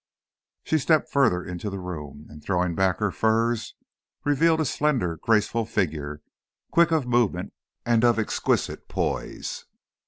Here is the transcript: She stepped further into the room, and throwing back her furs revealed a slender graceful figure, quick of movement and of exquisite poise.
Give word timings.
She 0.63 0.79
stepped 0.79 1.11
further 1.11 1.43
into 1.43 1.69
the 1.69 1.77
room, 1.77 2.25
and 2.31 2.43
throwing 2.43 2.73
back 2.73 2.97
her 2.97 3.11
furs 3.11 3.75
revealed 4.23 4.59
a 4.59 4.65
slender 4.65 5.17
graceful 5.17 5.63
figure, 5.63 6.23
quick 6.71 6.89
of 6.89 7.05
movement 7.05 7.53
and 7.85 8.03
of 8.03 8.17
exquisite 8.17 8.87
poise. 8.89 9.65